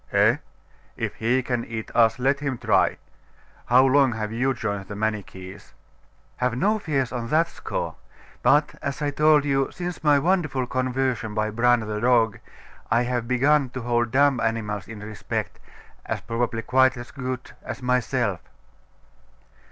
[0.11, 0.37] 'Eh?
[0.97, 2.97] If he can eat us, let him try.
[3.67, 5.75] How long have you joined the Manichees?'
[6.37, 7.93] 'Have no fears on that score.
[8.41, 12.39] But, as I told you, since my wonderful conversion by Bran, the dog,
[12.89, 15.59] I have begun to hold dumb animals in respect,
[16.07, 18.39] as probably quite as good as myself.